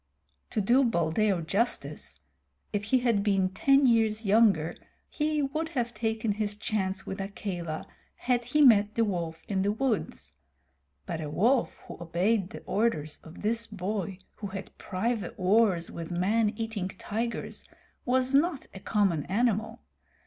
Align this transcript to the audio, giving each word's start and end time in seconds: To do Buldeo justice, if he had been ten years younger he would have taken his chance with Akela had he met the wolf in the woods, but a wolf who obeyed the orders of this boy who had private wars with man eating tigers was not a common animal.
To 0.49 0.61
do 0.61 0.83
Buldeo 0.83 1.41
justice, 1.41 2.21
if 2.73 2.85
he 2.85 3.01
had 3.01 3.21
been 3.21 3.49
ten 3.49 3.85
years 3.85 4.25
younger 4.25 4.75
he 5.07 5.43
would 5.43 5.69
have 5.77 5.93
taken 5.93 6.31
his 6.31 6.55
chance 6.55 7.05
with 7.05 7.21
Akela 7.21 7.85
had 8.15 8.45
he 8.45 8.61
met 8.63 8.95
the 8.95 9.05
wolf 9.05 9.43
in 9.47 9.61
the 9.61 9.71
woods, 9.71 10.33
but 11.05 11.21
a 11.21 11.29
wolf 11.29 11.75
who 11.85 12.01
obeyed 12.01 12.49
the 12.49 12.63
orders 12.63 13.17
of 13.23 13.43
this 13.43 13.67
boy 13.67 14.17
who 14.37 14.47
had 14.47 14.75
private 14.79 15.37
wars 15.37 15.91
with 15.91 16.09
man 16.09 16.49
eating 16.55 16.87
tigers 16.87 17.63
was 18.03 18.33
not 18.33 18.65
a 18.73 18.79
common 18.79 19.27
animal. 19.27 19.81